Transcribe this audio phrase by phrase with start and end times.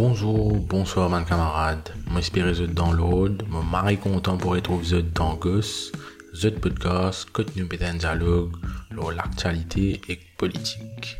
[0.00, 1.92] Bonjour, bonsoir mes camarades.
[2.14, 5.90] M'espère que download, me marie content pour retrouver dans Gus,
[6.40, 8.52] the podcast, contenu un dialogue,
[9.10, 11.16] l'actualité et politique.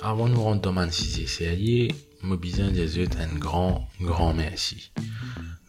[0.00, 4.90] Avant de nous rendre dans si série, me besoin des un grand, grand merci.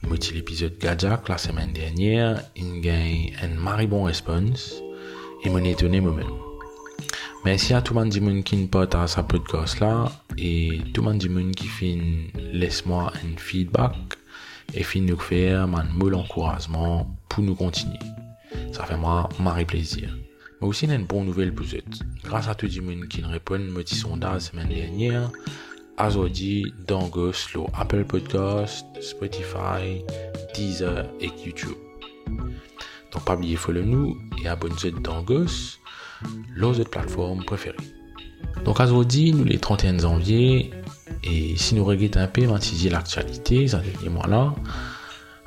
[0.08, 4.76] Moitié l'épisode Gadjak la semaine dernière, il gagne un mari bon response
[5.44, 6.55] et m'en étonné moi-même.
[7.46, 11.12] Merci à tout le monde qui ne porte à sa podcast là et tout le
[11.14, 12.00] monde qui fait
[12.52, 13.94] laisse-moi un feedback
[14.74, 18.00] et fin nous faire un mot d'encouragement pour nous continuer.
[18.72, 20.10] Ça fait moi marre plaisir.
[20.60, 21.84] Mais aussi, une bonne nouvelle pour vous.
[22.24, 25.30] Grâce à tout le monde qui nous répond à petit sondage la semaine dernière,
[26.00, 30.02] aujourd'hui, dans sur Apple Podcast, Spotify,
[30.56, 31.78] Deezer et YouTube.
[33.12, 35.24] Donc, pas oublier follow nous et abonnez-vous dans
[36.58, 37.76] Ghost l'autre plateforme préférée.
[38.64, 40.72] Donc aujourd'hui, nous les 31 janvier,
[41.24, 44.56] et si nous regrettons un peu l'actualité, ça dernier mois-là,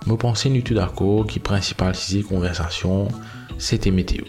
[0.06, 3.08] nous pensons nous tout d'accord que principal sujet conversation,
[3.58, 4.24] c'était météo.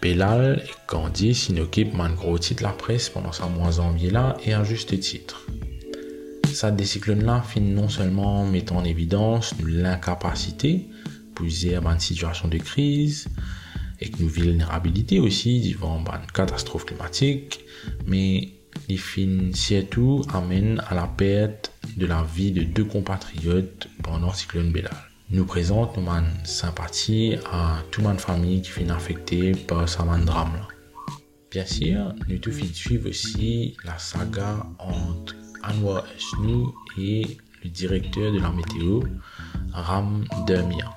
[0.00, 4.52] Belal et Candice occupent un gros titre la presse pendant ce mois janvier là et
[4.52, 5.46] un juste titre.
[6.52, 10.88] Ça décyclone là finit non seulement mettant en évidence l'incapacité
[11.40, 13.28] à une situation de crise,
[14.00, 17.60] et que nos vulnérabilités aussi devant une catastrophe climatique,
[18.06, 18.48] mais
[18.88, 24.34] les fins surtout amènent à la perte de la vie de deux compatriotes pendant le
[24.34, 24.96] cyclone Bélal.
[25.30, 30.68] Nous présentons notre sympathie à toute famille qui finit affectée par ce drame là.
[31.50, 38.38] Bien sûr, nous tout suivre aussi la saga entre Anwar Esnou et le directeur de
[38.38, 39.00] la météo,
[39.72, 40.90] Ram Demia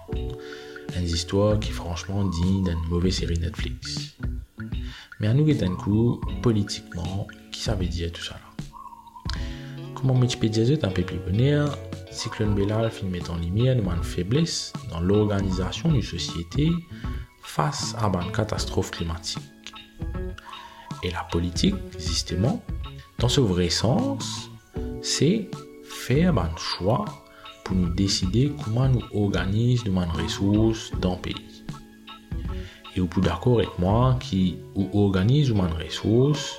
[0.98, 4.16] une histoire qui franchement digne d'une mauvaise série Netflix.
[5.20, 9.38] Mais à nous, un coup, politiquement, qui ça veut dire tout ça là?
[9.96, 11.78] Comment Wikipédia est un peu plus bonheur?
[12.10, 16.72] Cyclone Bellal finit mettre en lumière une faiblesse dans l'organisation d'une société
[17.44, 19.40] face à une catastrophe climatique.
[21.04, 22.64] Et la politique, justement,
[23.20, 24.50] dans ce vrai sens,
[25.02, 25.50] c'est
[25.84, 27.06] faire un choix
[27.74, 31.64] nous décider comment nous organiser nos ressources dans le pays.
[32.96, 34.58] Et vous pouvez d'accord avec moi qui
[34.94, 36.58] organise nos ressources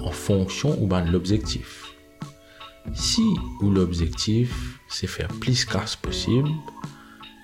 [0.00, 1.94] en fonction de l'objectif.
[2.92, 3.26] Si
[3.60, 6.50] ou l'objectif c'est faire plus casse possible,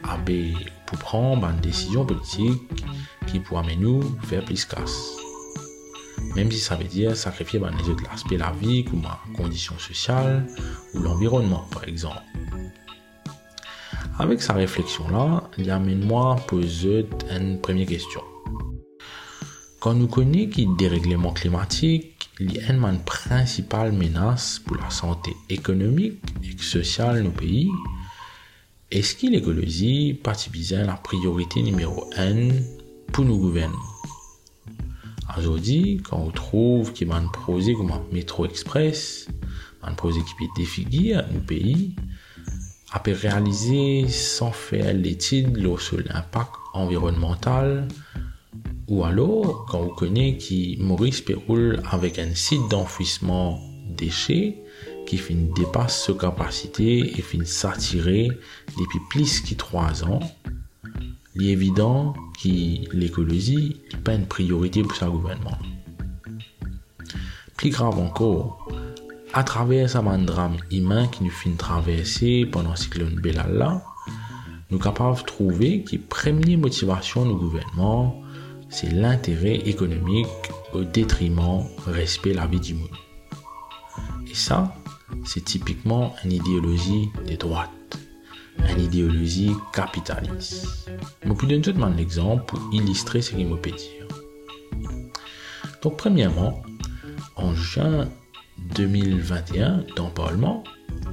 [0.04, 0.54] ah ben,
[0.86, 2.60] pour prendre une décision politique
[3.26, 5.16] qui pourra nous faire plus casse.
[6.36, 9.76] Même si ça veut dire sacrifier les autres aspects de la vie, comme la condition
[9.78, 10.46] sociale
[10.94, 12.22] ou l'environnement par exemple.
[14.20, 18.20] Avec sa réflexion-là, il amène-moi à poser une première question.
[19.80, 25.34] Quand nous connaissons qu'il dérèglement climatique, il y a une principale menace pour la santé
[25.48, 27.70] économique et sociale de nos pays,
[28.90, 32.50] est-ce que l'écologie participe la priorité numéro 1
[33.12, 33.78] pour nos gouvernements?
[35.38, 39.28] Aujourd'hui, quand on trouve qu'il y a un projet comme un métro express,
[39.82, 41.94] un projet qui peut défigurer nos pays,
[42.92, 47.88] après réaliser sans faire l'étude sur l'impact environnemental
[48.88, 53.60] ou alors quand vous connaissez qui Maurice péroule avec un site d'enfouissement
[53.96, 54.58] déchets
[55.06, 55.20] qui
[55.56, 58.28] dépasse sa capacité et finit s'attirer
[58.78, 60.20] depuis plus que trois ans,
[61.34, 65.58] il est évident que l'écologie n'est pas une priorité pour sa gouvernement.
[67.56, 68.68] Plus grave encore,
[69.32, 73.84] à travers ce drame humain qui nous fait traverser pendant le cyclone Belala,
[74.70, 78.22] nous sommes capables de trouver que la première motivation du gouvernement,
[78.68, 80.26] c'est l'intérêt économique
[80.72, 82.88] au détriment respect la vie du monde.
[84.28, 84.74] Et ça,
[85.24, 87.98] c'est typiquement une idéologie des droites,
[88.58, 90.90] une idéologie capitaliste.
[91.24, 94.06] Je peux donner un exemple pour illustrer ce que je peux dire.
[95.82, 96.62] Donc, premièrement,
[97.36, 98.08] en juin
[98.74, 100.64] 2021, dans le Parlement,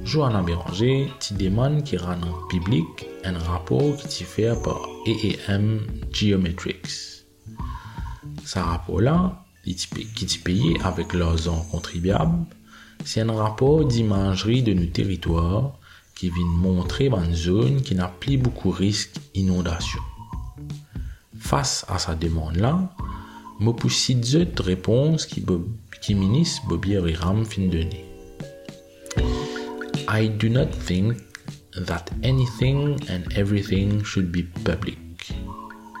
[0.04, 2.86] Johanna Béranger ti demande qui rend en public
[3.24, 7.24] un rapport qui est fait par EEM Geometrics.
[8.44, 12.38] Ce rapport-là, qui est payé avec l'argent contribuable,
[13.04, 15.78] c'est un rapport d'imagerie de nos territoires
[16.14, 20.00] qui vient montrer une zone qui n'a plus beaucoup risque d'inondation.
[21.38, 22.92] Face à sa demande-là,
[23.60, 25.46] je peux de réponses qui qui
[26.14, 28.04] ministre Bobby Riram fin donner.
[30.08, 31.18] I do not think
[31.86, 34.98] that anything and everything should be public.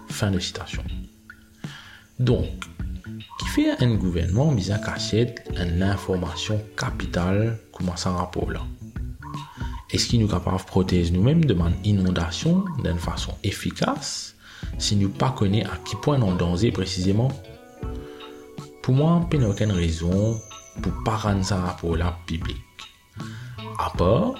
[0.08, 0.82] Fin de citation.
[2.18, 2.46] Donc,
[3.38, 8.62] qui fait un gouvernement mis à cachette l'information capitale comment ça rapport là
[9.90, 14.34] Est-ce qu'il nous capable de protéger nous-mêmes de inondation d'une façon efficace
[14.78, 17.28] si nous pas connaît à qui point on danger précisément
[18.88, 20.40] Pour moi, il n'y a aucune raison
[20.80, 22.56] pour pas rendre ça rapport là public.
[23.78, 24.32] À part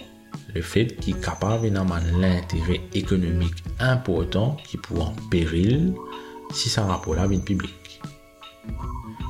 [0.54, 5.92] le qu'il est capable d'avoir l'intérêt économique important qui pourrait en péril
[6.54, 8.00] si ça rapport là vient public.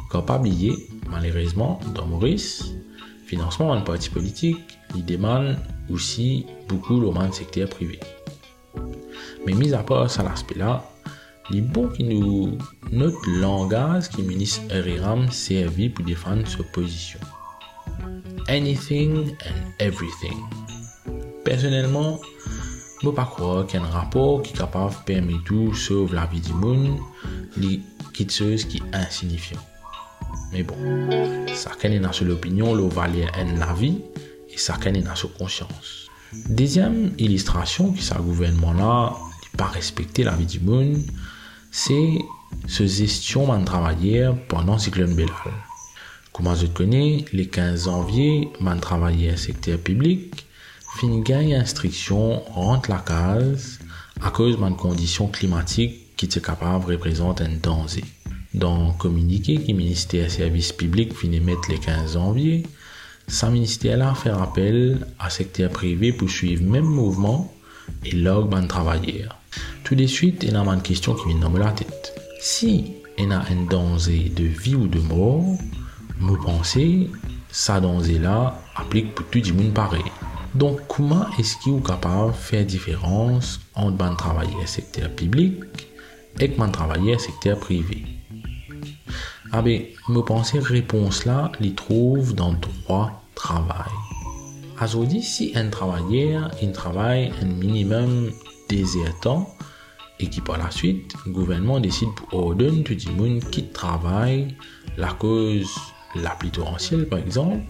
[0.09, 2.67] Quand pas oublier, malheureusement, dans Maurice,
[3.27, 5.57] financement d'un parti politique, il demande
[5.91, 7.99] aussi beaucoup le secteur privé.
[9.45, 10.85] Mais mis à part ça l'aspect-là,
[11.51, 12.59] les bons qui nous
[12.93, 17.21] notre langage qui ministre Riram servi pour défendre sa position.
[18.49, 20.39] Anything and everything.
[21.45, 22.21] Personnellement,
[23.01, 25.75] je ne pas croire qu'il y a un rapport qui est capable de permettre tout
[25.75, 26.99] sauf la du monde,
[27.57, 27.81] les
[28.29, 29.61] choses qui est insignifiant.
[30.53, 30.75] Mais bon,
[31.55, 34.01] ça est dans son opinion, le valeur en la vie
[34.49, 36.09] et ça est dans sa conscience.
[36.49, 39.17] Deuxième illustration qui ça gouvernement là,
[39.57, 40.99] pas respecter la vie du monde,
[41.71, 42.19] c'est
[42.67, 45.31] ce gestion de travailler pendant le cyclone Belal.
[46.33, 50.47] Comment je connais, les 15 janvier, man travailler secteur public,
[50.99, 53.79] fin gagne instruction rentre la case
[54.23, 58.05] à cause de conditions climatiques qui était capable de représenter un danger.
[58.55, 62.65] Dans le communiqué le ministère Services Publics finit mettre le 15 janvier,
[63.29, 67.53] ce ministère-là fait appel à secteur privé pour suivre le même mouvement
[68.05, 69.38] et log de travailleurs.
[69.85, 72.15] Tout de suite, il y a une question qui vient dans la tête.
[72.41, 75.57] Si il y a un danger de vie ou de mort,
[76.21, 77.07] nous pensons
[77.51, 80.05] ça danger-là applique pour tout le monde pareil.
[80.55, 85.55] Donc, comment est-ce qu'il est capable de faire différence entre un travailleur secteur public
[86.41, 88.05] et un travailleur secteur privé?
[89.53, 93.89] Ah ben, me penser réponse là, les trouve dans droit travail.
[95.23, 98.31] Si un travailleur, il travaille un minimum
[99.21, 99.55] temps,
[100.21, 104.57] et qui par la suite, le gouvernement décide pour ordonner tout le monde qui travaille
[104.97, 105.75] la cause
[106.15, 107.63] la torrentielle par exemple,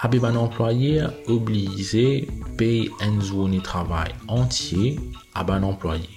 [0.00, 4.98] avec un employeur obligé payer une journée de travail entier
[5.34, 6.08] à un employé.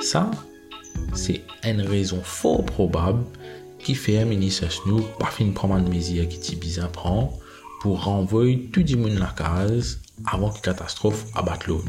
[0.00, 0.30] Ça,
[1.14, 3.24] c'est une raison fort probable
[3.78, 7.32] qui fait un ministre nous pas fin prendre une mesure qui bizarre prend
[7.80, 11.82] pour renvoyer tout le monde la case avant que la catastrophe abatte l'eau.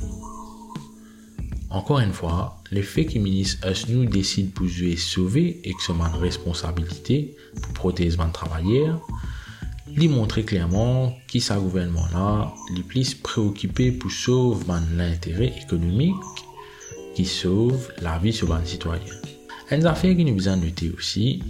[1.70, 5.92] Encore une fois, le fait que le ministre nous décide pour jouer sauver et que
[5.92, 9.06] une responsabilité pour protéger les travailleurs,
[9.94, 14.66] lui montrer clairement qui sa gouvernement là, est plus préoccupé pour sauver
[14.96, 16.16] l'intérêt économique
[17.16, 19.04] qui sauve la vie sur les citoyens.
[19.70, 21.44] Une affaire qui nous besoin noter aussi,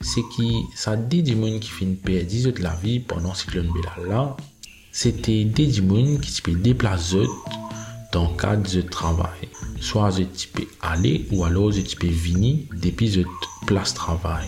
[0.00, 0.42] c'est que
[0.74, 4.36] ça dit monde qui finit perdre 10 de la vie pendant le cyclone Belal là,
[4.90, 7.26] c'était des gens qui se déplacer
[8.12, 9.48] dans le cadre de travail.
[9.80, 13.24] Soit je type aller ou alors je type venir depuis de
[13.66, 14.46] place travail.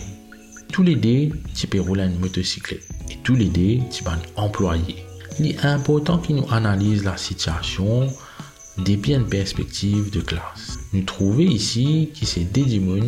[0.71, 2.87] Tous les deux, tu peux rouler une motocyclette.
[3.09, 5.05] Et tous les deux, tu peux employé.
[5.39, 8.07] Il est important qu'il nous analyse la situation
[8.77, 10.77] depuis une perspective de classe.
[10.93, 12.63] Nous trouvons ici que c'est des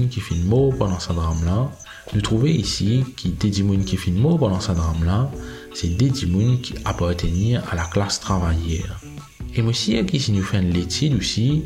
[0.10, 1.72] qui font mort pendant ce drame-là.
[2.14, 3.52] Nous trouvons ici que des
[3.84, 5.30] qui font mort pendant ce drame-là,
[5.74, 9.00] c'est des qui appartiennent à la classe travaillère.
[9.56, 11.64] Et aussi, si nous faisons l'étude aussi,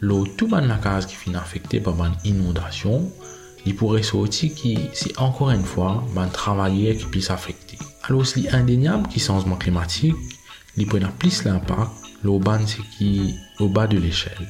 [0.00, 3.10] l'eau tout dans la case qui finit affectée par une inondation,
[3.64, 7.78] il pourrait sortir que c'est encore une fois un travailleur qui puisse affecter.
[8.04, 10.14] Alors, c'est indéniable le changement climatique,
[10.76, 11.90] il prend plus l'impact
[12.24, 12.58] au bas
[12.98, 14.48] qui au bas de l'échelle.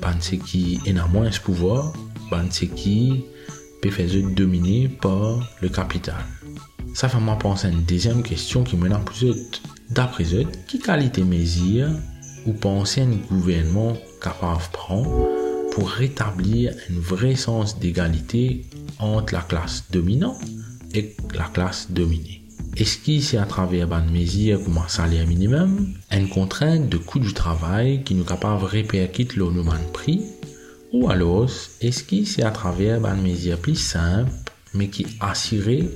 [0.00, 1.92] Ban qui a moins de pouvoir,
[2.30, 3.24] ban qui
[3.80, 6.24] peut faire dominer par le capital.
[6.94, 9.32] Ça fait penser à une deuxième question qui me posée.
[9.90, 11.88] D'après eux, qui qualité mesure
[12.46, 15.28] ou penser un gouvernement capable de prendre
[15.72, 18.66] pour rétablir un vrai sens d'égalité
[18.98, 20.40] entre la classe dominante
[20.94, 22.42] et la classe dominée.
[22.76, 27.18] Est-ce que c'est à travers une mesure comme un salaire minimum, une contrainte de coût
[27.18, 30.22] du travail qui nous capable de répercuter le de prix,
[30.92, 34.30] ou alors est-ce que c'est à travers une mesure plus simple
[34.74, 35.88] mais qui assurait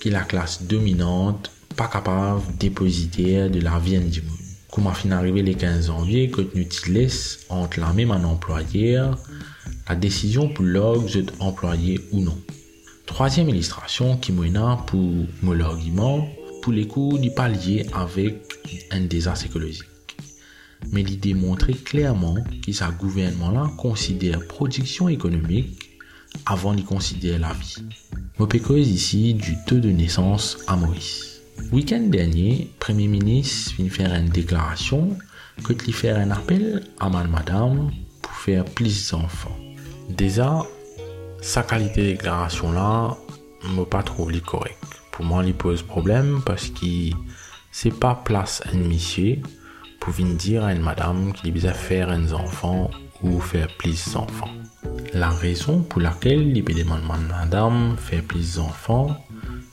[0.00, 4.39] que la classe dominante pas capable de dépositer de la vie du monde?
[4.70, 6.64] Comment fin arrivé les 15 janvier que nous
[7.48, 9.18] entre la même employeur
[9.88, 12.38] la décision pour l'orgue employé ou non?
[13.06, 16.28] Troisième illustration qui pour mon argument
[16.62, 18.36] pour les coûts du palier avec
[18.92, 19.82] un désastre écologique.
[20.92, 25.98] Mais il démontrait clairement que ce gouvernement-là considère production économique
[26.46, 27.82] avant d'y considérer la vie.
[28.38, 31.29] Mopécose ici du taux de naissance à Maurice.
[31.72, 35.16] Week-end dernier, Premier ministre vient faire une déclaration
[35.62, 39.56] que lui faire un appel à madame pour faire plus d'enfants.
[40.08, 40.62] Déjà,
[41.40, 43.16] sa qualité de déclaration là,
[43.76, 44.78] me pas trouvé correct.
[45.12, 47.10] Pour moi, il pose problème parce que
[47.70, 49.38] c'est pas place un monsieur
[50.00, 52.90] pour venir dire à une madame qu'il besoin faire un enfant
[53.22, 54.50] ou faire plus d'enfants.
[55.14, 59.16] La raison pour laquelle il demande à madame faire plus d'enfants,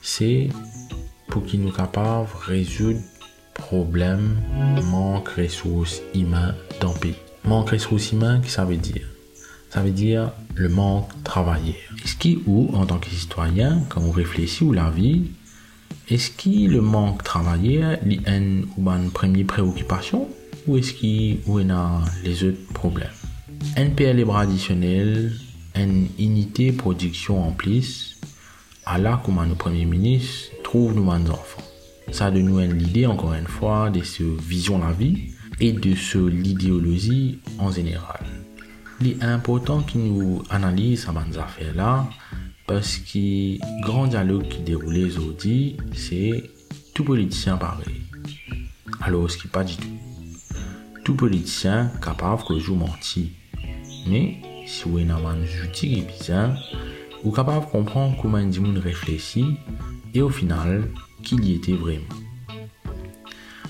[0.00, 0.48] c'est
[1.28, 3.00] pour qu'il nous capable de résoudre
[3.54, 4.36] problème
[4.82, 7.14] manque ressources humaines dans le pays.
[7.44, 9.06] Manque ressources humaines, qu'est-ce que ça veut dire?
[9.70, 11.76] Ça veut dire le manque travailleur.
[12.04, 15.30] Est-ce qu'il ou en tant que citoyen, quand on réfléchit ou la vie,
[16.08, 20.28] est-ce qu'il le manque travailleur est une, une première préoccupation
[20.66, 23.08] ou est-ce qu'il y a les autres problèmes?
[23.76, 25.32] NPL additionnel,
[25.74, 28.18] une unité production en plus,
[28.86, 31.62] à la comme le Premier ministre trouve nous enfants.
[32.12, 36.18] Ça de nous l'idée, encore une fois, de ce vision la vie et de ce
[36.18, 38.20] l'idéologie en général.
[39.00, 42.06] Il est important que nous analysons ces affaires-là
[42.66, 46.50] parce que grand dialogue qui déroule aujourd'hui, c'est
[46.92, 48.02] tout politicien pareil.
[49.00, 49.96] Alors, ce qui pas du tout.
[51.02, 53.32] Tout politicien capable de jouer menti.
[54.06, 56.54] Mais, si vous avez un outil qui est bien,
[57.24, 59.56] vous capable de comprendre comment un monde réfléchit
[60.14, 60.90] et au final,
[61.22, 62.04] qu'il y était vraiment.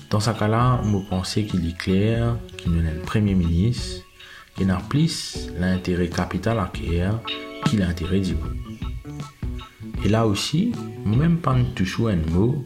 [0.09, 4.03] Dans ce cas-là, je pense qu'il est clair qu'il a un premier ministre
[4.55, 7.19] qui n'a plus l'intérêt capital à acquérir
[7.65, 8.35] qu'il l'intérêt du.
[10.03, 10.71] Et là aussi,
[11.05, 12.63] même pas toujours un mot,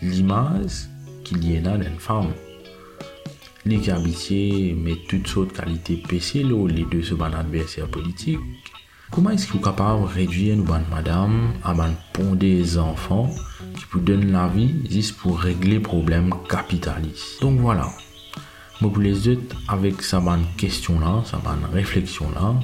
[0.00, 0.88] l'image
[1.24, 2.32] qu'il y a d'une femme.
[3.64, 8.38] Les habitués mettent toutes sortes de qualités PC, les deux se adversaires politiques.
[9.10, 11.74] Comment est-ce que vous capable de réduire nous madame à
[12.12, 13.30] pondre des enfants
[13.74, 17.88] qui vous donnent la vie juste pour régler problèmes capitalistes Donc voilà.
[18.80, 22.54] Moi pour les autres avec sa bonne question là, sa bonne réflexion là.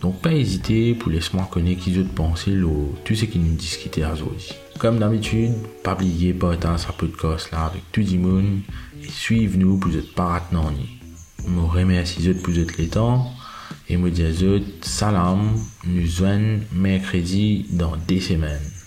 [0.00, 2.58] Donc pas hésiter pour laisser-moi connaître qui autres penser
[3.04, 4.52] tout ce qui nous discutait aujourd'hui.
[4.78, 5.52] Comme d'habitude,
[5.84, 8.60] pas oublier partager sa podcast là avec tout le monde
[9.00, 13.30] et suivez-nous pour être pas Je vous remercie pour les temps
[13.88, 14.10] et me
[14.82, 16.22] salam, nous
[16.72, 18.81] mercredi dans des semaines.